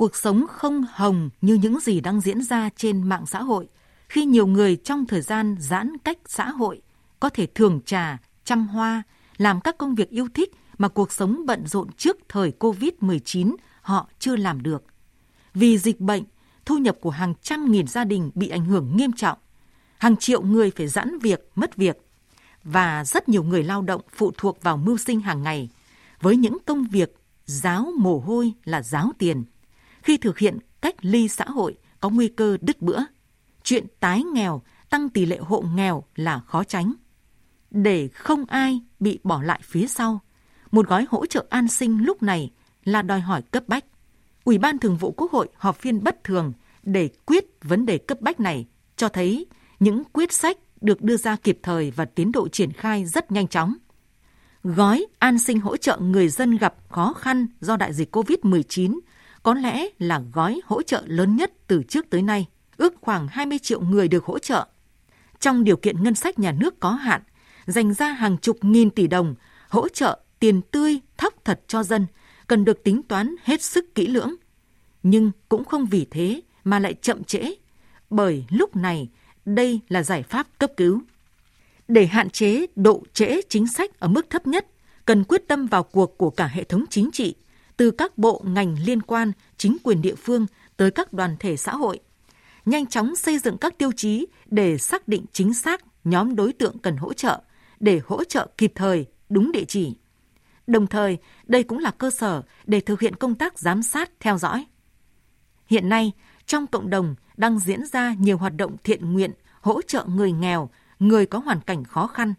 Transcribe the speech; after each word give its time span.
cuộc 0.00 0.16
sống 0.16 0.46
không 0.48 0.84
hồng 0.92 1.30
như 1.40 1.54
những 1.54 1.80
gì 1.80 2.00
đang 2.00 2.20
diễn 2.20 2.42
ra 2.42 2.70
trên 2.76 3.02
mạng 3.02 3.26
xã 3.26 3.42
hội, 3.42 3.68
khi 4.08 4.24
nhiều 4.24 4.46
người 4.46 4.76
trong 4.76 5.06
thời 5.06 5.20
gian 5.20 5.56
giãn 5.58 5.98
cách 5.98 6.18
xã 6.26 6.50
hội 6.50 6.82
có 7.20 7.28
thể 7.28 7.46
thường 7.46 7.80
trà, 7.86 8.18
chăm 8.44 8.68
hoa, 8.68 9.02
làm 9.36 9.60
các 9.60 9.78
công 9.78 9.94
việc 9.94 10.10
yêu 10.10 10.28
thích 10.34 10.52
mà 10.78 10.88
cuộc 10.88 11.12
sống 11.12 11.46
bận 11.46 11.66
rộn 11.66 11.92
trước 11.92 12.16
thời 12.28 12.52
COVID-19 12.58 13.56
họ 13.82 14.08
chưa 14.18 14.36
làm 14.36 14.62
được. 14.62 14.84
Vì 15.54 15.78
dịch 15.78 16.00
bệnh, 16.00 16.24
thu 16.64 16.78
nhập 16.78 16.96
của 17.00 17.10
hàng 17.10 17.34
trăm 17.42 17.70
nghìn 17.70 17.86
gia 17.86 18.04
đình 18.04 18.30
bị 18.34 18.48
ảnh 18.48 18.64
hưởng 18.64 18.96
nghiêm 18.96 19.12
trọng. 19.12 19.38
Hàng 19.98 20.16
triệu 20.16 20.42
người 20.42 20.70
phải 20.76 20.88
giãn 20.88 21.18
việc, 21.18 21.50
mất 21.54 21.76
việc. 21.76 21.96
Và 22.64 23.04
rất 23.04 23.28
nhiều 23.28 23.42
người 23.42 23.62
lao 23.62 23.82
động 23.82 24.00
phụ 24.12 24.32
thuộc 24.36 24.62
vào 24.62 24.76
mưu 24.76 24.96
sinh 24.96 25.20
hàng 25.20 25.42
ngày 25.42 25.68
với 26.20 26.36
những 26.36 26.58
công 26.66 26.84
việc 26.84 27.14
giáo 27.46 27.92
mồ 27.98 28.18
hôi 28.18 28.52
là 28.64 28.82
giáo 28.82 29.12
tiền. 29.18 29.44
Khi 30.02 30.16
thực 30.16 30.38
hiện 30.38 30.58
cách 30.80 30.94
ly 31.00 31.28
xã 31.28 31.44
hội 31.44 31.76
có 32.00 32.08
nguy 32.08 32.28
cơ 32.28 32.56
đứt 32.60 32.82
bữa. 32.82 33.00
Chuyện 33.62 33.86
tái 34.00 34.22
nghèo, 34.22 34.62
tăng 34.90 35.08
tỷ 35.08 35.26
lệ 35.26 35.38
hộ 35.38 35.64
nghèo 35.74 36.04
là 36.16 36.38
khó 36.38 36.64
tránh. 36.64 36.92
Để 37.70 38.08
không 38.08 38.44
ai 38.44 38.80
bị 39.00 39.18
bỏ 39.22 39.42
lại 39.42 39.60
phía 39.64 39.86
sau, 39.86 40.20
một 40.70 40.88
gói 40.88 41.06
hỗ 41.10 41.26
trợ 41.26 41.46
an 41.50 41.68
sinh 41.68 42.04
lúc 42.04 42.22
này 42.22 42.50
là 42.84 43.02
đòi 43.02 43.20
hỏi 43.20 43.42
cấp 43.42 43.64
bách. 43.66 43.84
Ủy 44.44 44.58
ban 44.58 44.78
Thường 44.78 44.96
vụ 44.96 45.12
Quốc 45.12 45.32
hội 45.32 45.48
họp 45.54 45.76
phiên 45.76 46.04
bất 46.04 46.24
thường 46.24 46.52
để 46.82 47.08
quyết 47.26 47.44
vấn 47.62 47.86
đề 47.86 47.98
cấp 47.98 48.20
bách 48.20 48.40
này 48.40 48.66
cho 48.96 49.08
thấy 49.08 49.46
những 49.80 50.02
quyết 50.12 50.32
sách 50.32 50.56
được 50.80 51.02
đưa 51.02 51.16
ra 51.16 51.36
kịp 51.36 51.58
thời 51.62 51.90
và 51.90 52.04
tiến 52.04 52.32
độ 52.32 52.48
triển 52.48 52.72
khai 52.72 53.04
rất 53.04 53.32
nhanh 53.32 53.48
chóng. 53.48 53.74
Gói 54.62 55.06
an 55.18 55.38
sinh 55.38 55.60
hỗ 55.60 55.76
trợ 55.76 55.98
người 55.98 56.28
dân 56.28 56.56
gặp 56.56 56.74
khó 56.88 57.12
khăn 57.12 57.46
do 57.60 57.76
đại 57.76 57.92
dịch 57.92 58.16
COVID-19 58.16 58.98
có 59.42 59.54
lẽ 59.54 59.86
là 59.98 60.22
gói 60.32 60.60
hỗ 60.64 60.82
trợ 60.82 61.02
lớn 61.06 61.36
nhất 61.36 61.52
từ 61.66 61.82
trước 61.88 62.10
tới 62.10 62.22
nay, 62.22 62.46
ước 62.76 62.94
khoảng 63.00 63.28
20 63.28 63.58
triệu 63.58 63.80
người 63.80 64.08
được 64.08 64.24
hỗ 64.24 64.38
trợ. 64.38 64.66
Trong 65.40 65.64
điều 65.64 65.76
kiện 65.76 66.02
ngân 66.02 66.14
sách 66.14 66.38
nhà 66.38 66.52
nước 66.52 66.80
có 66.80 66.90
hạn, 66.90 67.22
dành 67.66 67.94
ra 67.94 68.12
hàng 68.12 68.38
chục 68.38 68.58
nghìn 68.64 68.90
tỷ 68.90 69.06
đồng 69.06 69.34
hỗ 69.68 69.88
trợ 69.88 70.18
tiền 70.38 70.62
tươi 70.62 71.00
thóc 71.16 71.34
thật 71.44 71.60
cho 71.66 71.82
dân 71.82 72.06
cần 72.46 72.64
được 72.64 72.84
tính 72.84 73.02
toán 73.02 73.34
hết 73.44 73.62
sức 73.62 73.94
kỹ 73.94 74.06
lưỡng. 74.06 74.34
Nhưng 75.02 75.30
cũng 75.48 75.64
không 75.64 75.86
vì 75.86 76.06
thế 76.10 76.40
mà 76.64 76.78
lại 76.78 76.94
chậm 76.94 77.24
trễ, 77.24 77.54
bởi 78.10 78.44
lúc 78.50 78.76
này 78.76 79.08
đây 79.44 79.80
là 79.88 80.02
giải 80.02 80.22
pháp 80.22 80.46
cấp 80.58 80.70
cứu. 80.76 81.02
Để 81.88 82.06
hạn 82.06 82.30
chế 82.30 82.66
độ 82.76 83.02
trễ 83.12 83.40
chính 83.48 83.66
sách 83.66 84.00
ở 84.00 84.08
mức 84.08 84.30
thấp 84.30 84.46
nhất, 84.46 84.66
cần 85.04 85.24
quyết 85.24 85.48
tâm 85.48 85.66
vào 85.66 85.82
cuộc 85.82 86.18
của 86.18 86.30
cả 86.30 86.46
hệ 86.46 86.64
thống 86.64 86.84
chính 86.90 87.10
trị, 87.12 87.34
từ 87.80 87.90
các 87.90 88.18
bộ 88.18 88.42
ngành 88.46 88.76
liên 88.84 89.02
quan, 89.02 89.32
chính 89.56 89.76
quyền 89.82 90.02
địa 90.02 90.14
phương 90.14 90.46
tới 90.76 90.90
các 90.90 91.12
đoàn 91.12 91.36
thể 91.40 91.56
xã 91.56 91.72
hội. 91.72 92.00
Nhanh 92.66 92.86
chóng 92.86 93.16
xây 93.16 93.38
dựng 93.38 93.58
các 93.58 93.78
tiêu 93.78 93.92
chí 93.96 94.26
để 94.46 94.78
xác 94.78 95.08
định 95.08 95.24
chính 95.32 95.54
xác 95.54 95.80
nhóm 96.04 96.36
đối 96.36 96.52
tượng 96.52 96.78
cần 96.78 96.96
hỗ 96.96 97.12
trợ, 97.12 97.42
để 97.80 98.00
hỗ 98.06 98.24
trợ 98.24 98.48
kịp 98.58 98.72
thời, 98.74 99.06
đúng 99.28 99.52
địa 99.52 99.64
chỉ. 99.68 99.94
Đồng 100.66 100.86
thời, 100.86 101.18
đây 101.46 101.62
cũng 101.62 101.78
là 101.78 101.90
cơ 101.90 102.10
sở 102.10 102.42
để 102.66 102.80
thực 102.80 103.00
hiện 103.00 103.16
công 103.16 103.34
tác 103.34 103.58
giám 103.58 103.82
sát, 103.82 104.10
theo 104.20 104.38
dõi. 104.38 104.66
Hiện 105.66 105.88
nay, 105.88 106.12
trong 106.46 106.66
cộng 106.66 106.90
đồng 106.90 107.14
đang 107.36 107.58
diễn 107.58 107.86
ra 107.86 108.14
nhiều 108.18 108.38
hoạt 108.38 108.56
động 108.56 108.76
thiện 108.84 109.12
nguyện 109.12 109.30
hỗ 109.60 109.82
trợ 109.82 110.04
người 110.04 110.32
nghèo, 110.32 110.70
người 110.98 111.26
có 111.26 111.38
hoàn 111.38 111.60
cảnh 111.60 111.84
khó 111.84 112.06
khăn. 112.06 112.34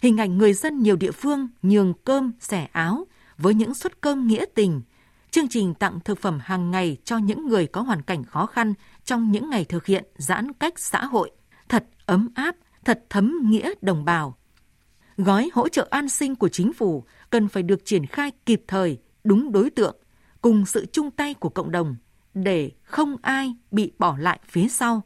Hình 0.00 0.16
ảnh 0.16 0.38
người 0.38 0.52
dân 0.52 0.82
nhiều 0.82 0.96
địa 0.96 1.12
phương 1.12 1.48
nhường 1.62 1.94
cơm, 2.04 2.32
xẻ 2.40 2.68
áo 2.72 3.06
với 3.42 3.54
những 3.54 3.74
suất 3.74 4.00
cơm 4.00 4.26
nghĩa 4.26 4.44
tình, 4.54 4.82
chương 5.30 5.48
trình 5.48 5.74
tặng 5.74 6.00
thực 6.04 6.18
phẩm 6.18 6.38
hàng 6.42 6.70
ngày 6.70 6.96
cho 7.04 7.18
những 7.18 7.48
người 7.48 7.66
có 7.66 7.80
hoàn 7.80 8.02
cảnh 8.02 8.24
khó 8.24 8.46
khăn 8.46 8.74
trong 9.04 9.32
những 9.32 9.50
ngày 9.50 9.64
thực 9.64 9.86
hiện 9.86 10.04
giãn 10.16 10.52
cách 10.52 10.78
xã 10.78 11.04
hội, 11.04 11.30
thật 11.68 11.84
ấm 12.06 12.28
áp, 12.34 12.56
thật 12.84 13.04
thấm 13.10 13.38
nghĩa 13.44 13.70
đồng 13.80 14.04
bào. 14.04 14.36
Gói 15.16 15.50
hỗ 15.52 15.68
trợ 15.68 15.88
an 15.90 16.08
sinh 16.08 16.36
của 16.36 16.48
chính 16.48 16.72
phủ 16.72 17.04
cần 17.30 17.48
phải 17.48 17.62
được 17.62 17.84
triển 17.84 18.06
khai 18.06 18.32
kịp 18.46 18.62
thời, 18.66 18.98
đúng 19.24 19.52
đối 19.52 19.70
tượng, 19.70 19.96
cùng 20.40 20.66
sự 20.66 20.86
chung 20.92 21.10
tay 21.10 21.34
của 21.34 21.48
cộng 21.48 21.70
đồng 21.70 21.96
để 22.34 22.70
không 22.82 23.16
ai 23.22 23.54
bị 23.70 23.92
bỏ 23.98 24.16
lại 24.18 24.40
phía 24.46 24.68
sau, 24.68 25.02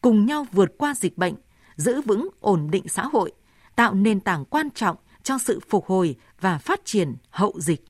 cùng 0.00 0.26
nhau 0.26 0.46
vượt 0.52 0.70
qua 0.78 0.94
dịch 0.94 1.18
bệnh, 1.18 1.34
giữ 1.76 2.00
vững 2.00 2.28
ổn 2.40 2.70
định 2.70 2.88
xã 2.88 3.04
hội, 3.12 3.32
tạo 3.76 3.94
nền 3.94 4.20
tảng 4.20 4.44
quan 4.44 4.70
trọng 4.70 4.96
cho 5.22 5.38
sự 5.38 5.60
phục 5.68 5.86
hồi 5.86 6.16
và 6.40 6.58
phát 6.58 6.80
triển 6.84 7.16
hậu 7.30 7.54
dịch. 7.60 7.89